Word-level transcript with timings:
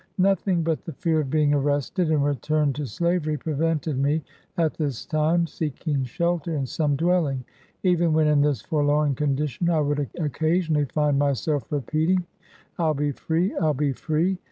Nothing 0.17 0.63
but 0.63 0.83
the 0.83 0.93
fear 0.93 1.19
of 1.19 1.29
being 1.29 1.53
arrested 1.53 2.09
and 2.09 2.25
returned 2.25 2.73
to 2.73 2.87
slavery 2.87 3.37
prevented 3.37 3.99
me. 3.99 4.23
at 4.57 4.73
this 4.73 5.05
time, 5.05 5.45
seeking 5.45 6.05
shelter 6.05 6.55
in 6.55 6.65
some 6.65 6.95
dwelling. 6.95 7.45
Even 7.83 8.11
when 8.11 8.25
in 8.25 8.41
this 8.41 8.61
forlorn 8.63 9.13
condition, 9.13 9.69
I 9.69 9.79
would 9.79 10.09
occasionally 10.17 10.85
find 10.85 11.19
my 11.19 11.33
self 11.33 11.71
repeating 11.71 12.25
—'I 12.79 12.87
'U 12.87 12.95
be 12.95 13.11
free! 13.11 13.53
I 13.53 13.57
'11 13.57 13.77
be 13.77 13.91
free 13.93 14.39